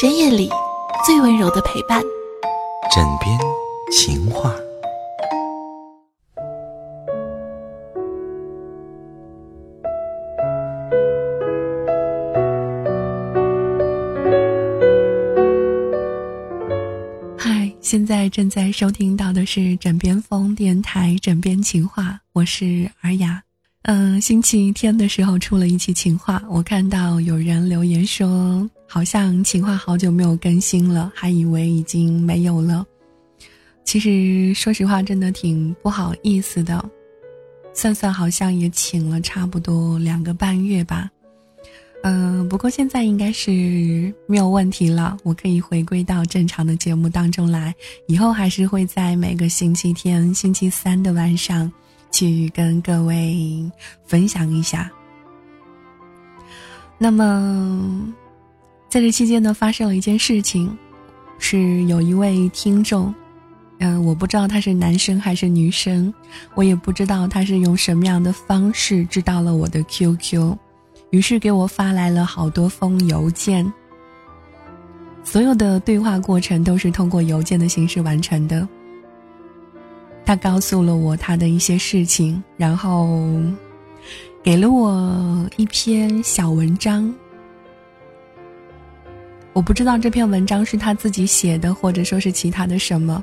[0.00, 0.48] 深夜里
[1.04, 2.00] 最温柔的陪伴，
[2.94, 3.36] 枕边
[3.90, 4.54] 情话。
[17.36, 23.42] 嗨，现在正在收听到的是枕边风电台《枕边情话》，我是尔雅。
[23.82, 32.84] 嗯，星期天的时候出了一期情话，我看到有人留言说，好像情话好久没有更新了，还以为已经没有了。
[33.84, 36.84] 其实说实话，真的挺不好意思的。
[37.74, 41.10] 算算好像也请了差不多两个半月吧。
[42.02, 47.74] 嗯，不过现在应该是没有问题了，我可以回归到正常的节目当中来。
[48.06, 51.70] 以后还是会在每个星期天、星期三的晚上。
[52.10, 53.70] 去跟各位
[54.06, 54.90] 分享一下。
[56.96, 58.14] 那么，
[58.88, 60.76] 在这期间呢，发生了一件事情，
[61.38, 63.14] 是有一位听众，
[63.80, 66.12] 嗯，我不知道他是男生还是女生，
[66.54, 70.56] 我也不知道他是用什么样的方式知道了我的 QQ，
[71.10, 73.70] 于是给我发来了好多封邮件。
[75.22, 78.66] 所有的对话过程都是通过邮件的形式完成的。
[80.24, 83.20] 他告诉了我他的一些事情，然后
[84.42, 87.14] 给了我一篇小文章。
[89.52, 93.22] 我不知道这篇文章是他自己写的，或者说是其他的什么。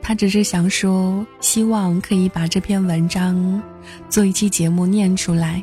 [0.00, 3.62] 他只是想说，希望可以把这篇文章
[4.08, 5.62] 做一期节目念出来，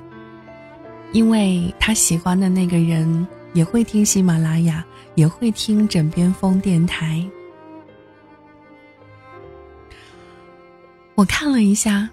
[1.11, 4.85] 因为他喜欢的那个人也会听喜马拉雅，
[5.16, 7.22] 也会听枕边风电台。
[11.16, 12.09] 我看了一下，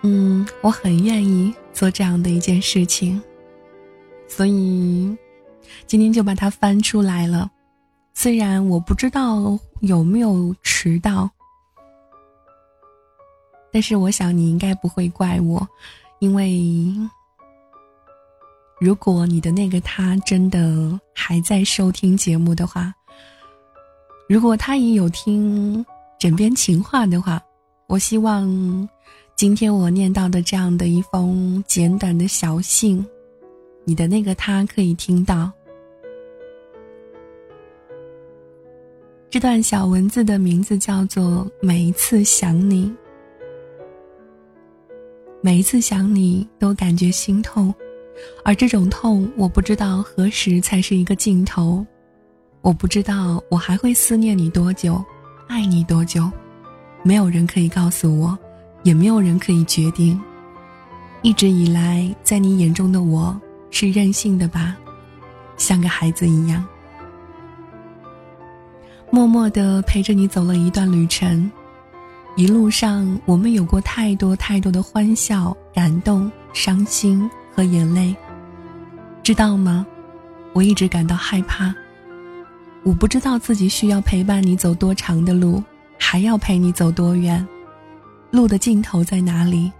[0.00, 3.20] 嗯，我很愿意做这样的一件事情，
[4.26, 5.14] 所以
[5.86, 7.50] 今天就把它翻出来了。
[8.14, 11.30] 虽然我不知道有没有迟到，
[13.72, 15.66] 但是我想你应该不会怪我，
[16.18, 16.94] 因为
[18.80, 22.92] 如果你的那个他真的还在收听节目的话，
[24.28, 25.84] 如果他也有听
[26.18, 27.42] 枕边情话的话。
[27.88, 28.88] 我希望，
[29.36, 33.04] 今天我念到的这样的一封简短的小信，
[33.84, 35.50] 你的那个他可以听到。
[39.28, 42.86] 这段小文字的名字叫做《每一次想你》，
[45.40, 47.74] 每一次想你都感觉心痛，
[48.44, 51.84] 而这种痛，我不知道何时才是一个尽头，
[52.60, 55.02] 我不知道我还会思念你多久，
[55.48, 56.30] 爱你多久。
[57.02, 58.38] 没有人可以告诉我，
[58.82, 60.20] 也没有人可以决定。
[61.22, 63.40] 一直以来，在你眼中的我
[63.72, 64.76] 是任性的吧，
[65.56, 66.64] 像个孩子一样，
[69.10, 71.50] 默默的陪着你走了一段旅程。
[72.36, 78.14] 一路上，我们有过太多太多的欢笑、感动、伤心和眼泪。
[79.22, 79.84] 知道吗？
[80.52, 81.74] 我一直感到害怕。
[82.84, 85.62] 我不知道自己需要陪伴你走多长的路。
[85.98, 87.46] 还要陪你走多远？
[88.30, 89.72] 路的尽头在哪里？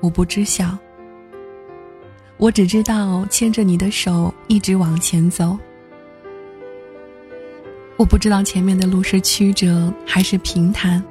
[0.00, 0.76] 我不知晓。
[2.40, 5.58] 我只知道牵着你的手一直往前走。
[7.98, 11.04] 我不知道前面的路是曲折还是平坦。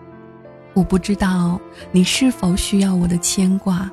[0.73, 3.87] 我不知道你是否需要我的牵挂，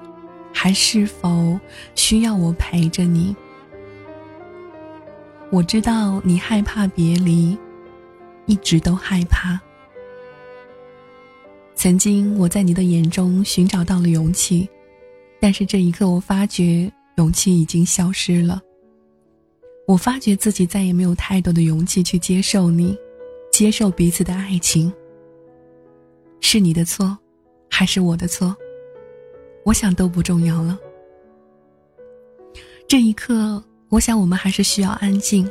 [0.50, 1.60] 还是否
[1.94, 3.36] 需要我陪着你。
[5.50, 7.56] 我知道你害怕别离，
[8.46, 9.60] 一直都害怕。
[11.74, 14.66] 曾经我在你的眼中寻找到了勇气，
[15.38, 18.60] 但是这一刻我发觉勇气已经消失了。
[19.86, 22.96] 我发觉自己再也没有太多的勇气去接受你，
[23.50, 24.92] 接受彼此的爱情。
[26.40, 27.16] 是你的错，
[27.70, 28.54] 还是我的错？
[29.64, 30.78] 我想都不重要了。
[32.86, 35.48] 这一刻，我想我们还是需要安静。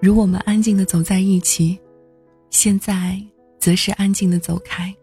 [0.00, 1.78] 如我们安静的走在一起，
[2.50, 3.20] 现在
[3.58, 4.94] 则是安静的走开。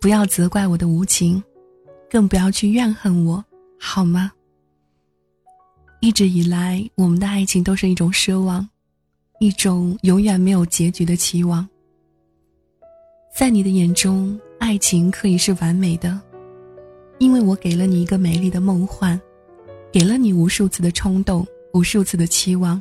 [0.00, 1.42] 不要责怪我的无情，
[2.10, 3.44] 更不要去怨恨我，
[3.82, 4.30] 好吗？
[6.00, 8.68] 一直以来，我们的爱情都是一种奢望，
[9.40, 11.66] 一种永远没有结局的期望。
[13.34, 16.20] 在你的眼中，爱情可以是完美的，
[17.18, 19.18] 因为我给了你一个美丽的梦幻，
[19.90, 22.80] 给了你无数次的冲动，无数次的期望。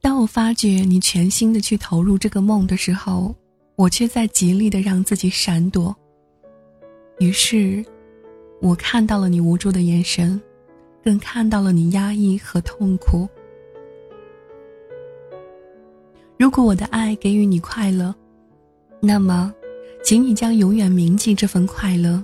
[0.00, 3.34] 当我发觉你全心的去投入这个梦的时候。
[3.76, 5.96] 我却在极力的让自己闪躲。
[7.18, 7.82] 于是，
[8.60, 10.40] 我看到了你无助的眼神，
[11.02, 13.28] 更看到了你压抑和痛苦。
[16.38, 18.14] 如果我的爱给予你快乐，
[19.00, 19.52] 那么，
[20.04, 22.22] 请你将永远铭记这份快乐。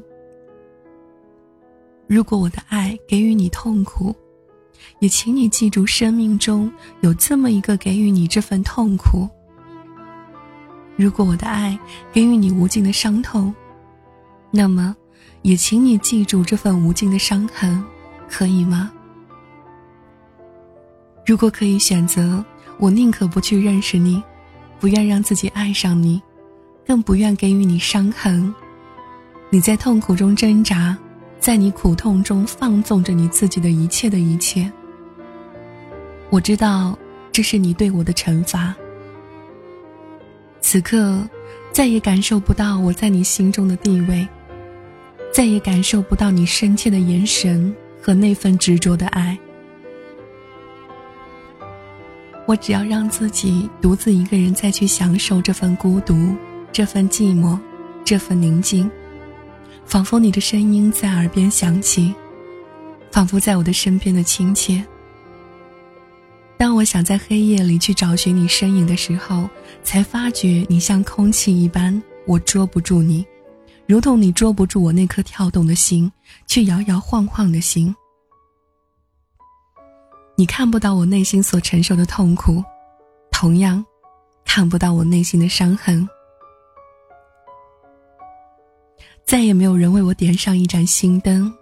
[2.06, 4.14] 如果我的爱给予你痛苦，
[5.00, 9.28] 也请你记住，生命中有这么一个给予你这份痛苦。
[10.96, 11.78] 如果我的爱
[12.12, 13.54] 给予你无尽的伤痛，
[14.50, 14.94] 那么，
[15.46, 17.80] 也请你记住这份无尽的伤痕，
[18.28, 18.90] 可以吗？
[21.24, 22.44] 如果可以选择，
[22.78, 24.20] 我宁可不去认识你，
[24.80, 26.20] 不愿让自己爱上你，
[26.84, 28.52] 更不愿给予你伤痕。
[29.48, 30.98] 你在痛苦中挣扎，
[31.38, 34.68] 在你苦痛中放纵着你自己的一切的一切。
[36.28, 36.98] 我知道，
[37.30, 38.74] 这是你对我的惩罚。
[40.60, 41.22] 此刻，
[41.70, 44.26] 再也感受不到我在你心中的地位，
[45.36, 49.38] 再也感受不到你深切的眼神和那份执着的爱。
[52.46, 56.34] 我只要让自己独自一个人再去享受这份孤独，
[56.72, 57.58] 这份寂寞，
[58.02, 58.90] 这份宁静，
[59.84, 62.14] 仿佛你的声音在耳边响起，
[63.12, 64.82] 仿佛在我的身边的亲切。
[66.56, 69.46] 当我想在黑夜里去找寻你身影的时候，
[69.82, 73.26] 才发觉你像空气一般，我捉不住你，
[73.88, 76.10] 如同你捉不住我那颗跳动的心，
[76.46, 77.94] 却摇摇晃晃的心。
[80.36, 82.62] 你看不到我内心所承受的痛苦，
[83.30, 83.84] 同样，
[84.44, 86.06] 看不到我内心的伤痕。
[89.24, 91.52] 再也没有人为我点上一盏心灯，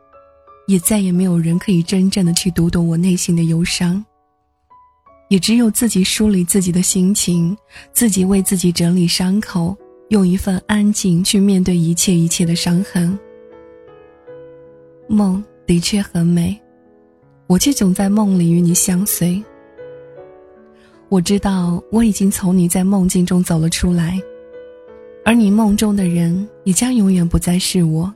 [0.66, 4.04] 也再也没有人可以真正的去读懂我内心的忧伤。
[5.28, 7.56] 也只有自己梳理自己的心情，
[7.92, 9.76] 自己为自己整理伤口，
[10.08, 13.18] 用一份安静去面对一切一切的伤痕。
[15.08, 16.58] 梦的确很美，
[17.46, 19.42] 我却总在梦里与你相随。
[21.08, 24.18] 我知道我已经从你在梦境中走了出来，
[25.24, 28.12] 而你梦中的人也将永远不再是我。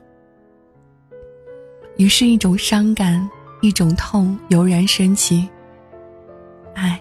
[1.97, 3.29] 于是，一种伤感，
[3.61, 5.47] 一种痛油然升起。
[6.73, 6.99] 爱，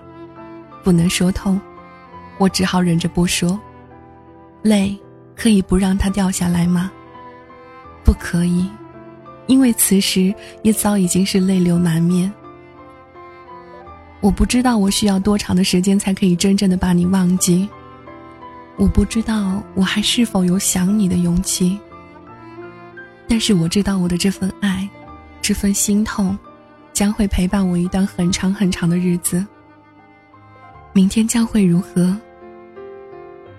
[0.82, 1.60] 不能说痛，
[2.38, 3.58] 我只好忍着不说。
[4.62, 4.98] 泪，
[5.34, 6.90] 可以不让它掉下来吗？
[8.04, 8.68] 不可以，
[9.46, 12.32] 因为此时也早已经是泪流满面。
[14.20, 17.68] 我不知道我需要多长的时间才可以真正的把你忘记。
[18.76, 21.78] 我不知道我还是否有想你的勇气。
[23.28, 24.88] 但是我知道我的这份爱，
[25.40, 26.36] 这份心痛，
[26.92, 29.44] 将会陪伴我一段很长很长的日子。
[30.92, 32.16] 明天将会如何？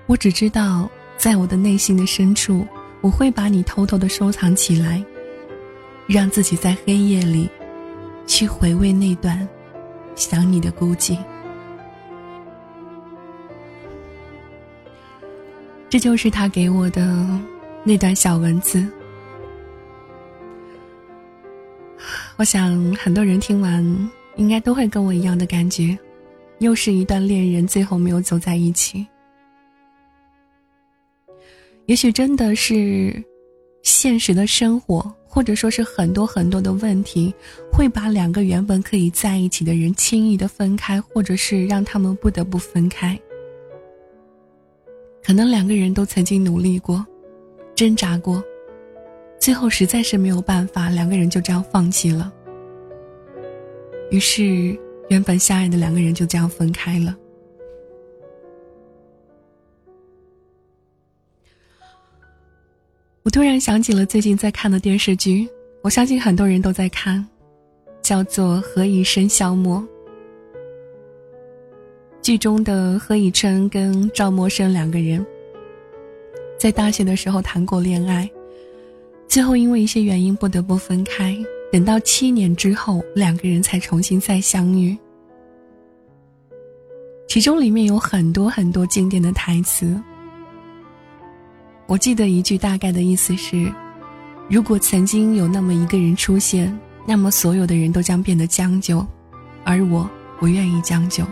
[0.10, 2.66] 我只知道，在我的内心的深处，
[3.00, 5.06] 我会把你偷偷的收藏起来，
[6.08, 7.48] 让自己在黑夜里，
[8.26, 9.48] 去回味那段
[10.16, 11.16] 想你的孤寂。
[15.90, 17.28] 这就是他给我的
[17.84, 18.84] 那段小文字。
[22.38, 25.96] 我想很多人听完，应该都会跟我一样的感觉。
[26.58, 29.06] 又是一段恋人，最后没有走在一起。
[31.90, 33.12] 也许真的是
[33.82, 37.34] 现实的生活，或者说是很多很多的问题，
[37.74, 43.20] 会把两个原本可以在一起的人轻易的分开，或者是让他们不得不分开。
[45.24, 47.04] 可能两个人都曾经努力过，
[47.74, 48.44] 挣扎过，
[49.40, 52.32] 最后实在是没有办法，两个人就这样放弃了。
[54.12, 54.80] 于是。
[55.10, 57.18] 原本相爱的两个人就这样分开了。
[63.30, 65.48] 我突然想起了最近在看的电视剧，
[65.84, 67.24] 我相信很多人都在看，
[68.02, 69.78] 叫做《何以笙箫默》。
[72.24, 75.24] 剧中的何以琛跟赵默笙两个人，
[76.58, 78.28] 在大学的时候谈过恋爱，
[79.28, 81.38] 最后因为一些原因不得不分开。
[81.72, 84.98] 等到七年之后，两个人才重新再相遇。
[87.28, 89.96] 其中里面有很多很多经典的台词。
[91.90, 93.74] 我记得一句大概的意思是：
[94.48, 99.04] 如果曾经有那么一个人出现，那么所有的人都将变得将就，
[99.64, 101.26] 而我不愿意将就。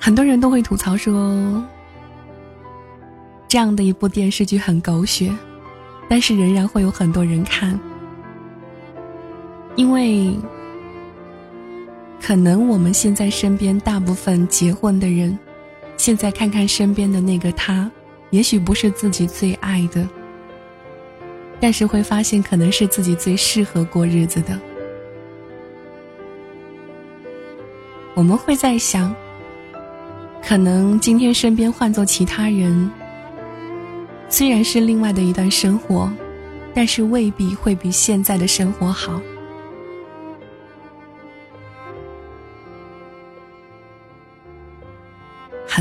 [0.00, 1.64] 很多人都会吐槽说。
[3.46, 5.32] 这样的一部电视剧很狗血，
[6.08, 7.78] 但是仍然会有很多人看，
[9.76, 10.34] 因为
[12.20, 15.38] 可能我们现在身边大部分结婚的人，
[16.02, 17.88] 现在看看身边的那个他，
[18.30, 20.04] 也许不是自己最爱的，
[21.60, 24.58] 但是会发现可能是自己最适合过日子的。
[28.14, 29.14] 我们会在想，
[30.42, 32.90] 可能今天身边换做其他人，
[34.28, 36.12] 虽然是另外的一段生活，
[36.74, 39.22] 但是未必会比现在的生活好。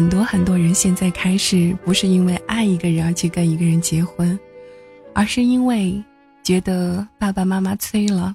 [0.02, 4.38] 很多很多人现在开始不是因为爱一个人而去跟一个人结婚，
[5.14, 6.04] 而是因为
[6.42, 8.34] 觉得爸爸妈妈催了，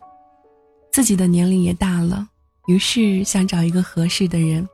[0.92, 2.28] 自己的年龄也大了。
[2.68, 4.64] 于是想找一个合适的人，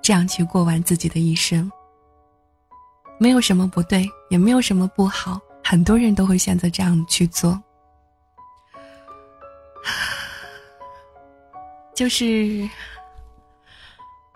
[0.00, 1.70] 这样去过完自己的一生。
[3.20, 7.62] 没有什么不对，也没有什么不好，很多人都会选择这样去做。
[11.94, 12.66] 就是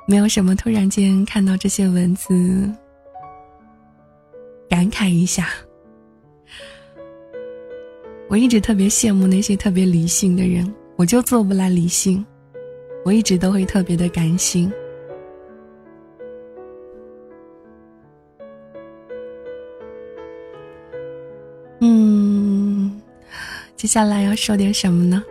[0.07, 2.71] 没有什么突然间看到这些文字，
[4.69, 5.49] 感慨一下。
[8.29, 12.25] 我一直特别羡慕那些特别理性的人，我就做不来理性。
[13.05, 14.73] 我一直都会特别的感性。
[21.81, 23.01] 嗯，
[23.77, 25.23] 接下来要说点什么呢？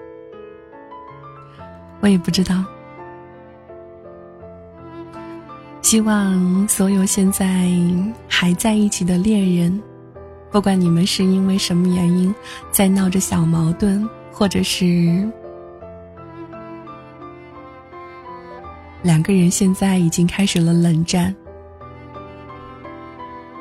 [2.01, 2.65] 我也不知道。
[5.91, 7.69] 希望所有现在
[8.25, 9.81] 还在一起的恋人，
[10.49, 12.33] 不管你们是因为什么原因
[12.71, 15.29] 在闹着小矛盾，或者是。
[19.03, 21.35] 两个人现在已经开始了冷战，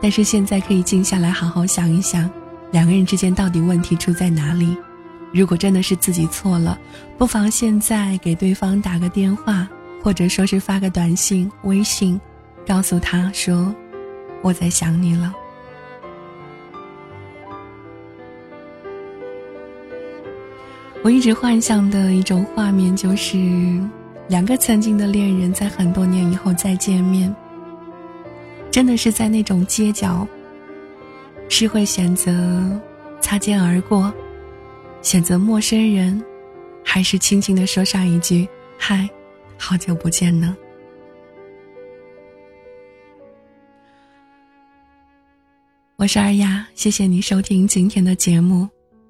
[0.01, 2.31] 但是现在可以静下来好好想一想，
[2.71, 4.77] 两个人之间到底问题出在哪里？
[5.35, 6.79] 如果真的是自己错了，
[7.19, 9.69] 不妨现在给对方打个电话，
[10.03, 12.21] 或者说是发个短信、微信，
[12.67, 13.75] 告诉他说
[14.43, 15.35] ：“我在想你了。”
[21.03, 23.81] 我一直幻想的一种画面就是。
[24.29, 27.35] 两个曾经的恋人在很多年以后再见面，
[28.71, 30.25] 真的是在那种街角，
[31.49, 32.33] 是会选择
[33.21, 34.15] 擦肩而过，
[35.03, 36.25] 选择陌生人，
[36.85, 39.11] 还是轻轻的说上一句“嗨，
[39.63, 40.57] 好久不见”呢？
[45.97, 48.67] 我是二丫，谢谢你收听今天的节目，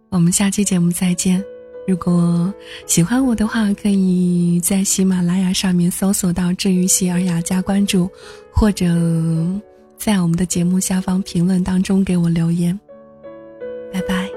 [0.09, 1.42] 我们下期节目再见。
[1.87, 2.52] 如果
[2.85, 8.11] 喜欢我的话，可以在喜马拉雅上面搜索到“治愈系尔雅”加关注，
[8.52, 8.87] 或者
[9.97, 12.78] 在我们的节目下方评论当中给我留言。
[13.92, 14.29] 拜拜。